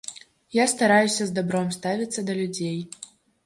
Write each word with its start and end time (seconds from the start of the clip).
Я 0.57 0.65
стараюся 0.71 1.29
з 1.29 1.35
дабром 1.37 1.71
ставіцца 1.77 2.27
да 2.31 2.41
людзей. 2.41 2.77